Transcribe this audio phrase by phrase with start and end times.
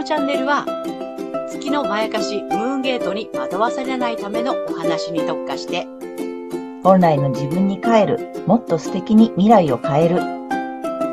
[0.00, 0.64] のチャンネルは、
[1.50, 5.86] 月のまやかしムーンゲートに惑わされないためのお話に特化して、
[6.82, 10.20] 本来の自分に帰る、もっと素敵に未来を変える。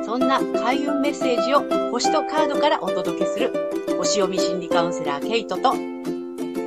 [0.06, 3.52] そんな開運メッセージを星とカードからお届けする、
[3.98, 5.74] 星読み心理カウンセラーケイトと、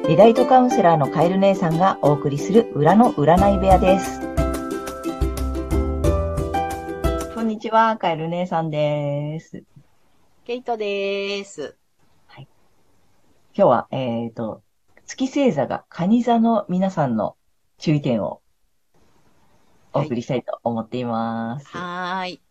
[0.06, 4.20] リライトカウンセラーのカエル姉さんがお送りする裏の占い部屋です。
[7.34, 9.62] こんにちは、カエル姉さんです。
[10.44, 11.79] ケイトです。
[13.52, 14.62] 今日は、えっ、と、
[15.06, 17.36] 月星座が蟹座の皆さんの
[17.78, 18.42] 注意点を
[19.92, 21.66] お送りしたいと思っています。
[21.66, 22.42] はーい。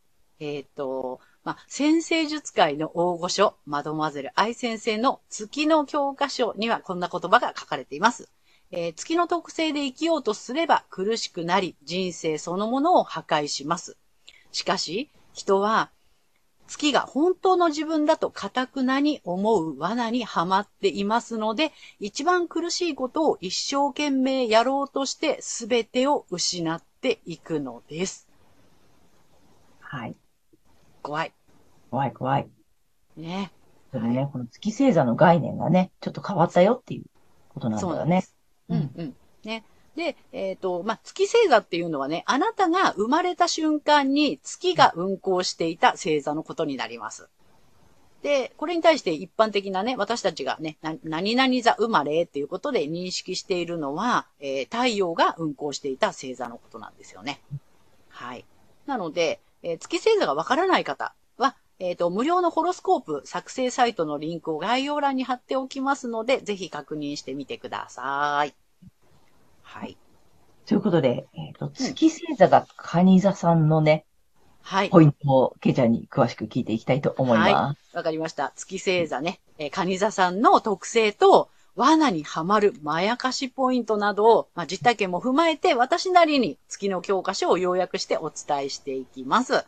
[0.42, 8.30] えっ、と、まあ、先生術界の大御所、マドマゼル愛先生の月の教科書にはこんな言葉が書かれています。
[8.72, 13.96] えー月の特性で生きようとすれば苦しくなり、人生そのものを破壊します。
[14.52, 15.92] しかし、人は
[16.70, 28.30] 月が本当の自分だと固くなに思う罠にはまっていますので、一番苦しいことを一生懸命やろうとして全てを失っていくのです。
[29.80, 30.16] はい。
[31.02, 31.34] 怖い。
[31.90, 32.48] 怖い怖い。
[33.18, 33.52] ね。
[33.92, 37.06] それでね、この月星座の概念がね、ちょっと変わったよっていう
[37.50, 38.22] ことなんだよね。
[38.22, 38.94] そうです。
[38.96, 39.16] うんうん。
[39.44, 39.64] ね。
[39.96, 47.30] で、えっ、と、まあ、月星座っていうのはね、あなたが生まれた瞬間に月が運行していた星座のことになります。
[48.22, 57.42] で、これに対して一般的なね、私たちがね、な何々座生まれっていうことで認識しているのは、えー太陽が運行していた星座のことなんですよね。
[58.10, 58.46] はい。
[58.86, 68.54] なので、えー月星座がわからない方は、えっ、と、無料のホロスコープ作成サイトのリンクを概要欄に貼っておきますので、ぜひ確認してみてください。
[69.70, 69.98] はい。
[70.66, 74.06] ということで、えっ、と、月星座が蟹座さんのね、
[74.64, 74.90] はい。
[74.90, 77.96] ポイントをケイちゃんに詳しく聞いていきたいと思います。
[77.96, 78.52] わかりました。
[78.56, 89.66] 月星座ね、えー、カニ座さんの特性と、罠にはまるまやかしポイントなどを、まあ、実体験も踏まえて、私なりに月の教科書を要約してお伝えしていきます。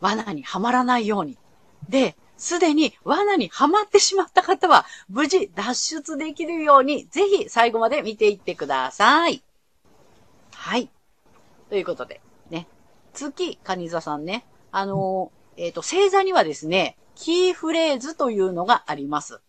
[0.00, 1.38] 罠にはまらないように。
[1.88, 9.44] で、すでに罠にはまってしまった方は、無事脱出できるように、ぜひ最後まで見ていってください。
[10.52, 10.90] はい。
[11.70, 12.20] ということで、
[12.50, 12.66] ね。
[13.14, 14.44] 月、カニ座さんね。
[14.72, 19.40] あのーえっ、と、星座にはですね、キーフレーズというのがあります。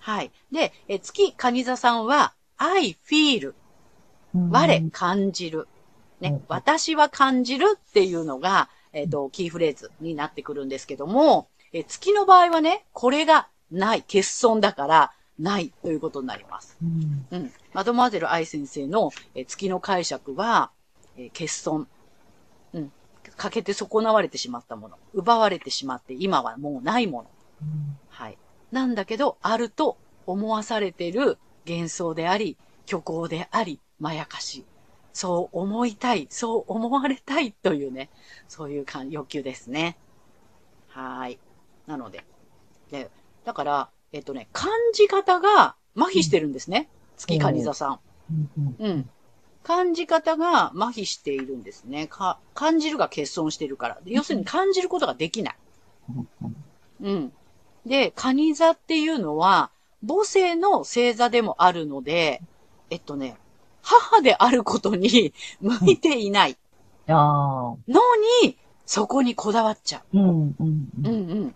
[0.00, 0.32] はい。
[0.50, 3.52] で、え月、カニ座さんは、I feel、
[4.34, 5.68] 我、感じる。
[6.22, 16.76] ねうん、私は感じるっていうのが、えっ、と、キーフレーズになってくるんですけども、え月の場合はね、これがない、欠損だから、ないということになります。
[16.82, 17.52] うんうん。
[17.72, 20.70] マドモアゼル愛先生の、えー月の解釈は、
[21.16, 21.88] えー欠損。
[22.74, 22.92] うん。
[23.36, 24.98] 欠けて損なわれてしまったもの。
[25.14, 27.30] 奪われてしまって、今はもうないもの。
[28.10, 28.38] はい。
[28.70, 29.96] なんだけど、あると
[30.26, 32.56] 思わされている幻想であり、
[32.86, 34.64] 虚構であり、まやかし。
[35.14, 38.10] そう思いたい、そう思われたいというね、
[38.48, 39.96] そういう感欲求ですね。
[40.88, 41.38] はい。
[41.92, 42.24] なので。
[42.90, 43.10] で、
[43.44, 46.88] だから、えっとね、感じ方が麻痺してるんですね。
[47.16, 48.00] 月カニ座さん。
[48.30, 49.10] うんうんうん。
[49.62, 52.06] 感じ方が麻痺しているんですね。
[52.08, 53.98] か感じるが欠損しているから。
[54.02, 55.56] で要するに感じることができない。
[57.02, 57.32] うん。
[57.86, 59.70] で、カニ座っていうのは、
[60.06, 62.42] 母星の星座でもあるので、
[62.90, 63.36] えっとね、
[63.82, 66.56] 母であることに向いていない
[67.08, 67.76] ああ。
[67.88, 68.00] の
[68.42, 71.08] に、そこにこだわっちゃうんうんう。
[71.08, 71.54] うんうん。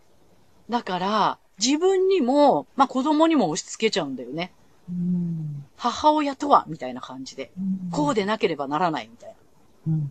[0.69, 4.53] だから、自分にも、まあ子供にも押し付けちゃうんだよね。
[4.88, 7.53] うん母親とは、みたいな感じで。
[7.91, 8.22] こうで。
[8.22, 9.31] でなければならない、みたい
[9.87, 9.93] な。
[9.93, 10.10] うん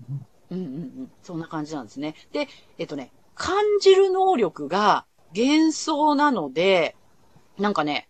[0.52, 1.12] うんうんうん。
[1.24, 2.16] そんな感じなんですね。
[2.32, 5.06] で、えっとね、感じる能力が
[5.36, 6.96] 幻想なので、
[7.58, 8.08] なんかね、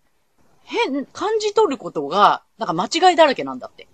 [0.64, 3.88] 変、感じ取ることが、なんか間違いだらけなんだって。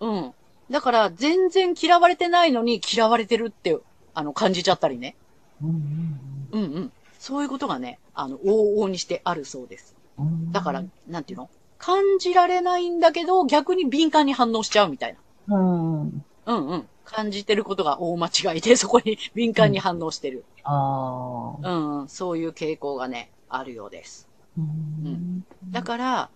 [0.00, 0.32] うん。
[0.70, 3.78] だから、全然嫌われてないのに嫌われてるって、
[4.14, 5.16] あの、感じちゃったりね。
[5.62, 6.21] うん
[6.52, 6.92] うんうんうん。
[7.18, 9.94] そういうことがね、あの、往々にしてあるそうです。
[10.18, 11.50] うんだから、なんていうの？
[11.78, 15.16] 感じられないんだけど、逆に敏感に反応しちゃうみたい
[15.48, 15.56] な。
[15.56, 16.02] うん。
[16.02, 16.88] うんうん。
[17.04, 20.44] 感じてることが大間違いで、そこに敏感に反応してる。
[20.62, 21.68] ああ。
[21.68, 24.28] うん、うん、そういう傾向がね、あるようです。
[24.56, 26.30] うんだから、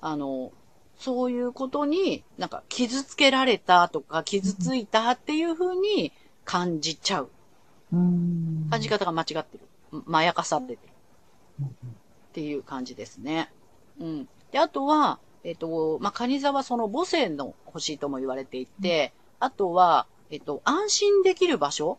[0.00, 0.52] あの、
[0.98, 6.12] そういうことに、なんか傷つけられたとか、傷ついたっていう風に
[6.44, 7.30] 感じちゃう。
[7.92, 10.02] うん感じ方が間違ってる。
[10.06, 10.88] まやかさってて。
[11.60, 11.66] うん
[12.30, 13.50] っていう感じですね。
[14.00, 14.28] うん。
[14.52, 21.98] で、あとは、えっ、と、まあ、カニ座はその母星の星とも言われていて、あとは、えっ、と、安心できる場所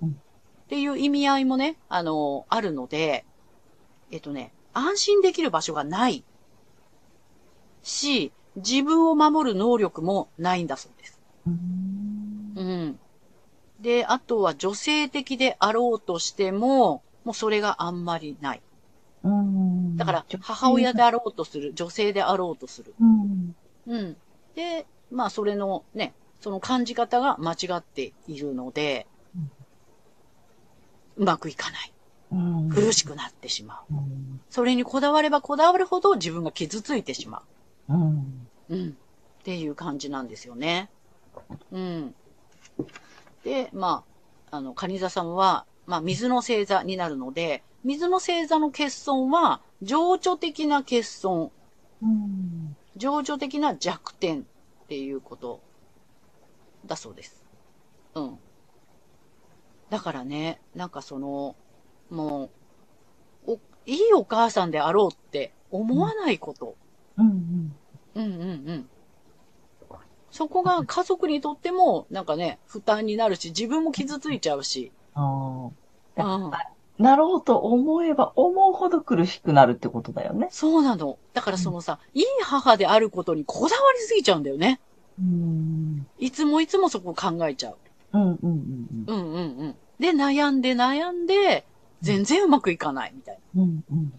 [0.00, 3.24] うんっていう意味合いもね、あの、あるので、
[4.10, 6.24] えっとね、安心できる場所がない
[7.82, 11.20] し、自分を守る能力もないんだそうです。
[11.46, 11.95] うんうん。
[13.86, 18.60] で、あとは女性的であろうとしても、もうそれがあんまりない。
[19.22, 22.96] うんだから、母親であろうとする、女性であろうとする。
[23.00, 23.54] うん。
[23.86, 24.16] うん。
[24.56, 29.06] で、まあ、それのね、その感じ方が間違っているので、
[31.16, 31.92] うまくいかない。
[32.32, 33.94] うん苦しくなってしまう。
[33.94, 37.42] うんそれにこだわればこだわるほど自分が傷ついてしま
[37.88, 38.48] うん。
[38.68, 38.74] う。
[38.74, 38.88] うん。
[38.88, 38.92] っ
[39.44, 40.88] ていう感じなんですよね。
[41.70, 42.14] うん。
[43.46, 44.02] で、ま
[44.50, 51.52] あ、あの、カニ座さんは、まあ、水の星座になるので、水の星座の欠損は、情緒的な欠損、
[52.02, 52.76] うん。
[52.96, 54.42] 情緒的な弱点っ
[54.88, 55.60] ていうこと
[56.84, 57.44] だそうです。
[58.16, 58.38] うん。
[59.90, 61.54] だからね、なんかその、
[62.10, 62.50] も
[63.46, 66.74] う、お、いいお母さんであろうって思わないこと。
[67.16, 67.26] うん。
[68.16, 68.90] うんうんうん。
[70.36, 74.92] そこが家族にとっても、なんかね、負担になるし、自分も傷ついちゃうし。
[75.14, 75.70] あう
[76.20, 76.22] ん。
[76.22, 76.50] あ。
[76.98, 80.48] なろうと思えば思うほど苦しくなるってことだよね。
[80.50, 81.18] そうなの。
[81.32, 84.80] だからそのさ、いい母であることにこだわりすぎちゃうんだよね。
[85.18, 86.06] うん。
[86.18, 87.76] いつもいつもそこを考えちゃう。
[88.12, 89.74] うんうんうんうんうんうん。
[89.98, 91.66] で、悩んで悩んで、
[92.02, 93.62] 全然うまくいかないみたいうん。
[93.62, 94.12] うんうん。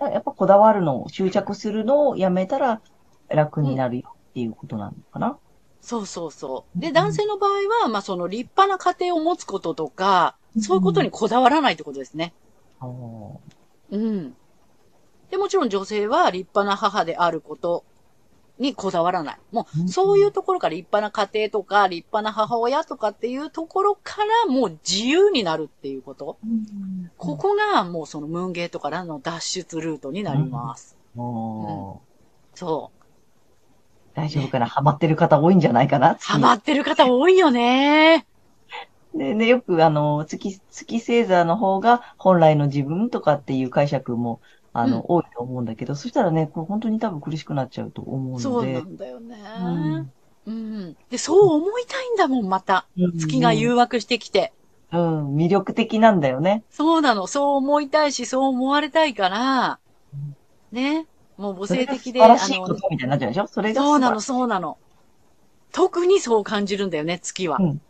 [0.00, 0.06] な。
[0.06, 0.12] うん。
[0.12, 2.80] やっぱこだわるのを、執着するのをやめたら
[3.28, 4.03] 楽になるよ
[4.34, 5.38] っていうことなのかな？
[5.80, 6.80] そうそうそう。
[6.80, 7.50] で、うん男性の場合
[7.82, 12.34] は、まあその立派な家庭を持つこととか、そういうことにこだわらないってことですね。
[12.80, 13.38] あー
[13.90, 14.34] うん。
[15.30, 17.84] で、もちろん女性は立派な母であること
[18.58, 19.38] にこだわらない。
[19.52, 26.38] もうんう、そういうところから立派な家庭とか、立派な母親とかっていうところからもう自由になるっていうこと。
[26.42, 30.96] うんここがもうそのムーンゲートからの脱出ルートになります。
[31.14, 32.02] も
[32.54, 33.03] そう。
[34.14, 34.66] う、大丈夫かな？
[34.66, 36.16] ハマってる方多いんじゃないかな？
[36.20, 38.26] ハマってる方多いよね。
[39.14, 44.40] でね、よくあの、月、月星座の方が本来の自分とかっていう解釈も、
[44.72, 48.90] あの、うん多いと思うんだけど、そしたらね、これ本当に多分苦しくなっちゃうと思うそうなので。
[48.90, 49.36] んだよね。
[49.62, 50.12] うん
[50.46, 50.96] うん。
[51.10, 52.86] で、そう思いたいんだもん、また。
[53.18, 54.52] 月が誘惑してきて。
[54.92, 56.64] うん、魅力的なんだよね。
[56.70, 57.26] そうなの。
[57.26, 59.78] そう思いたいし、そう思われたいから、
[60.72, 61.06] ね。
[61.36, 63.46] もう母性的で、素晴らしいことみたいになっちゃうでしょ？
[63.46, 64.78] それがそうなの、素そうなの。
[65.72, 67.58] 特にそう感じるんだよね、月は。
[67.58, 67.80] うん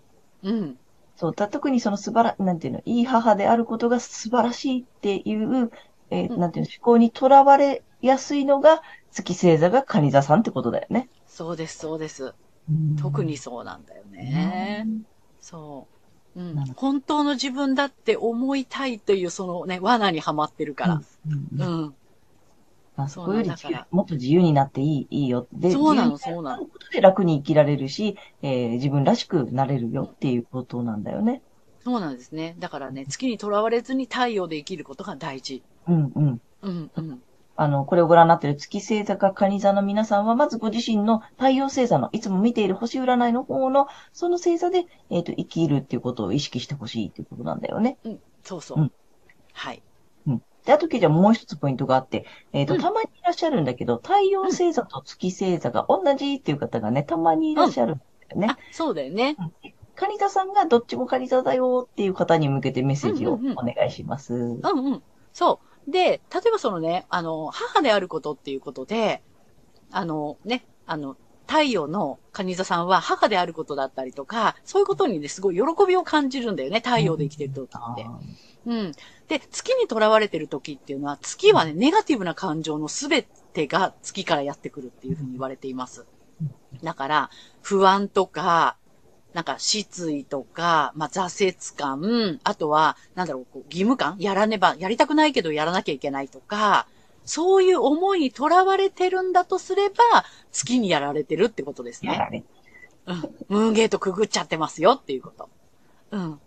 [0.42, 0.76] うん。
[1.16, 5.70] そう、た特にその素晴ら、なんていうの、いい母であることが素晴らしいっていう、
[6.10, 8.82] えーうんなんていうの、思考にとらわれやすいのが、
[9.12, 11.08] 月星座が蟹座さんってことだよね。
[11.26, 12.34] そうです、そうです。
[13.00, 14.86] 特にそうなんだよね。
[15.40, 15.86] そ
[16.36, 16.40] う。
[16.40, 16.56] うん。
[16.74, 20.94] 本当の自分だって思いたいという、そのね、罠にはまってるから。
[20.94, 21.58] うん。
[21.62, 21.94] うんうん。
[22.96, 23.50] まあ、そこより
[23.90, 25.48] もっと自由になっていい、いいよ。
[25.52, 31.42] で、そうなのそうなのることで楽に生きられるし、えー自分らしくなれるよっていうことなんだよね。
[31.82, 32.54] そうなんですね。
[32.58, 35.62] だからね、月にとらわれずに太陽で生きることが大事。
[35.88, 36.40] うんうん。
[36.62, 37.22] うん、うん。
[37.56, 47.98] あの、これをご覧になっている月星座か蟹座の皆さんは、まずご自身の太陽星座の、いつも見ている星占いの方の、その星座で、えっ、と、生きるっていうことを意識してほしいっていうことなんだよね。
[48.04, 48.80] うん、そうそう。
[48.80, 48.92] うん
[49.54, 49.82] はい。
[50.64, 50.66] うん。
[50.66, 58.48] で、あと、じゃあもう一つポイントがあって、えっ、と、うんたまにいらっしゃるんだけど、太陽星座と月星座が同じっていう方がね、たまにいらっしゃるんだよね。
[58.50, 59.36] あ、そうだよね。
[59.96, 64.34] 蟹座さんがどっちも蟹座だよっていう方に向けてメッセージをうんうんうんお願いします。
[64.34, 65.02] うんうん。
[65.32, 65.90] そう。
[65.90, 69.22] で、例えばそのね、あの、母であることっていうことで、
[69.90, 78.06] あのね、あの、太陽の蟹座さんは母であることだったりとか、そういうことにね、すごい喜びを感じるんだよね、太陽で生きてる時って。
[78.66, 78.92] うん。
[79.28, 86.06] で、月に囚われてる時っていうのは、月はね、ネガティブな感情のすべてが月からやってくるっていうふうに言われています。
[86.82, 87.30] だから、
[87.62, 88.76] 不安とか、
[89.34, 96.86] なんか失意とか、まあ、挫折感、あとは、なんだろう、こう義務感やらねば、やりたくないけどやらなきゃいけないとか、
[97.24, 99.94] そういう思いにとらわれてるんだとすれば、
[100.52, 102.12] 月にやられてるってことですね。
[102.12, 102.44] やられ
[103.06, 103.16] うん。
[103.48, 105.48] ムーンゲートくぐっちゃってますよっていうこと。
[106.10, 106.40] うん。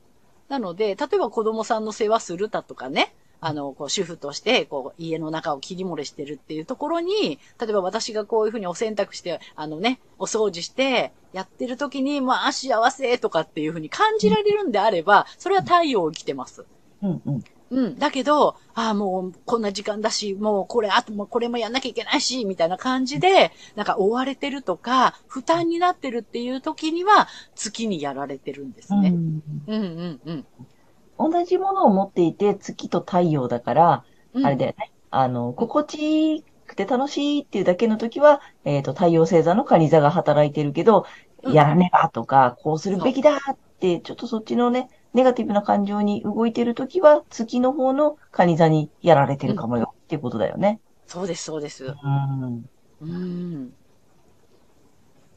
[0.49, 16.65] なので、例えば子供さんの世話するだとかね、あの、こう、主婦として、こう、家の中を切り漏れしてるっていうところに、例えば私がこういうふうにお洗濯して、あのね、お掃除して、やってる時に、まあ、幸せとかっていうふうに感じられるんであれば、それは太陽を生きてます。
[17.03, 17.43] うんうん。
[17.69, 17.99] うん。
[17.99, 29.09] だけど、ああ、もうこんな時間だし、もうこれ、あともうこれもやんなきゃいけないし、みたいな感じで、なんか追われてるとか、負担になってるっていう時には、月にやられてるんですね。
[29.09, 29.81] うんうん
[30.25, 30.45] うん
[31.17, 31.31] うん。
[31.31, 34.91] 同じものを持っていて、月と太陽だから、うんあれだよね。
[35.09, 41.05] あの、心地くて楽しいっていうだけの時は、えっ、と、太陽星座の蟹座が働いてるけど、
[41.43, 50.79] うんやらねばとか、こうするべきだって、ちょっとそっちのね、ネガティブな感情に動いてる時は、月の方の蟹座にやられてるかもよ、っていうことだよね。
[51.07, 51.85] そうです、そうです。
[51.85, 52.69] うん。
[53.01, 53.73] うん。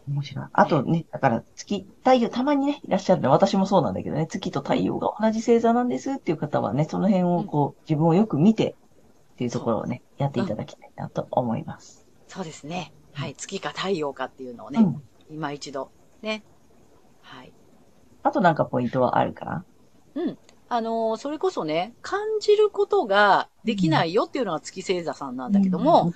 [0.07, 0.47] 面白い。
[0.53, 3.31] あとね、だから月、太陽、たまにね、いらっしゃるの。
[3.31, 8.77] 私もそうなんだけどね、月と太陽が同じ星座なんですっていう方はね、その辺をこう、自分をよく見て
[9.33, 12.07] っていうところをね、やっていただきたいなと思います。
[12.29, 12.93] そうですね。
[13.15, 13.35] はい。
[13.35, 15.03] 月か太陽かっていうのをね、うん。
[15.31, 16.45] 今一度、ね。
[17.23, 17.55] はい。
[18.23, 19.65] あとなんかポイントはあるかな？
[20.15, 20.39] うん。
[20.69, 26.13] あのーそれこそね、感じることができないよっていうのが月星座さんなんだけども、、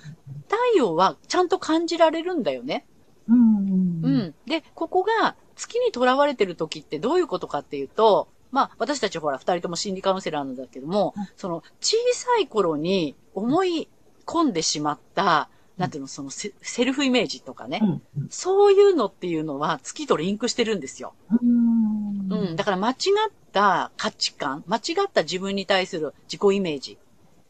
[0.47, 2.85] 太陽はちゃんと感じられるんだよね。
[3.27, 3.37] うん。
[3.37, 4.05] うん。
[4.05, 4.07] う。
[4.07, 4.35] ん。
[4.45, 13.89] で、ここが月にとらわれてる時ってどういうことかっていうと、まあ、私たちほら、二人とも心理カウンセラーなんだけども、その、小さい頃に思い
[14.25, 18.01] 込んでしまった、なんていうの、そのセ、セルフイメージとかね、うん。
[18.29, 21.13] そういうのっていうのは月とリンクしてるんですよ。
[21.29, 21.64] うん。
[22.29, 22.55] うん。
[22.55, 22.95] だから間違っ
[23.51, 26.97] た価値観、間違った自分に対する自己イメージ、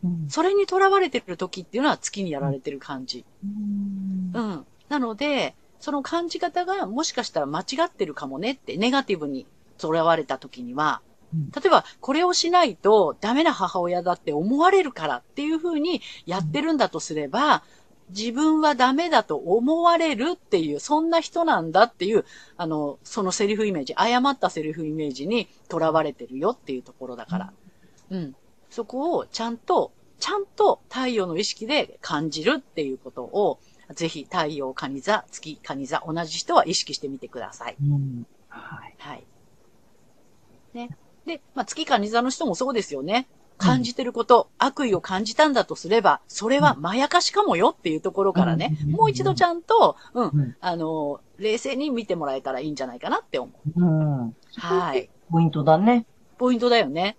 [0.03, 0.29] うん。
[0.29, 3.25] それにとらわれてる時っていうのは月にやられてる感じ。
[3.43, 4.65] うんうん。
[4.89, 9.45] なので、その感じ方がもしかしたら間違ってるかもねって、ネガティブに
[9.77, 11.01] とらわれた時には、
[11.33, 17.63] うん例えば、これをしないとダメな母親だって思われるからっていうふうにやってるんだとすれば、
[18.09, 27.53] 自分はダメだと思われるっていう、そんな人なんだっていう、あの、そのセリフイメージ、誤ったセリフイメージにとらわれてるよっていうところだから。
[28.11, 28.35] うん。
[28.69, 33.59] そこをちゃんと、ちゃんと太陽の意識で感じるっていうことを、
[33.93, 37.75] ぜひ太陽、カニ座、月、カニ座、同じ人は意識してみてください。
[37.81, 38.25] うん。
[38.49, 38.95] はい。
[38.97, 39.23] はい。
[40.73, 40.89] ね。
[41.25, 43.27] で、まあ、月カニ座の人もそうですよね。
[43.57, 53.81] 感じてること、悪意を感じたんだとすれば、それはまやかしかもよっていうところからね、うんもう一度ちゃんと、うん、うんあの、冷静に見てもらえたらいいんじゃないかなって思う。
[53.81, 54.35] うん。
[54.55, 55.09] はい。
[55.29, 56.05] ポイントだね。
[56.37, 57.17] ポイントだよね。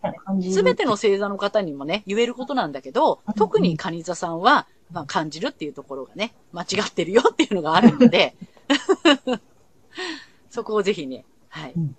[0.51, 8.37] すべての星座の方にもね、言えることなんだけどうん、特にカニ座さんは、まあ、感じるっていうところがね、間違ってるよっていうのがあるので、
[10.51, 11.97] そこをぜひね、はいうん。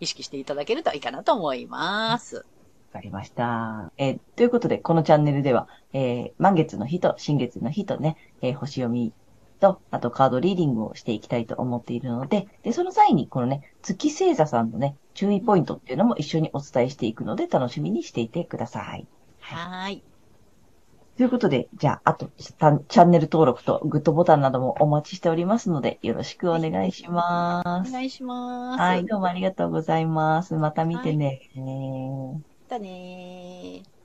[0.00, 2.44] 意識していただけるといいかなと思います。
[2.92, 3.92] わかりました。
[3.98, 9.12] えーということで、このチャンネルでは、えー満月の日と新月の日とね、えー星読み
[9.60, 19.08] と、あとカードリーディングをしていきたいと思っているので、で、その際に、このね、月星座さんのね、注意ポイントっていうのも一緒にお伝えしていくので、楽しみにしていてください。
[19.40, 20.04] はーい。
[21.16, 27.90] ということで、じゃあ、あと、チャチャンネル登録とグッドボタンなどもお待ちしておりますので、よろしくお願いします。
[27.90, 28.82] お願いします。
[28.82, 30.54] はい、どうもありがとうございます。
[30.56, 31.12] また見て
[31.54, 32.42] ね。
[32.68, 33.97] だねー。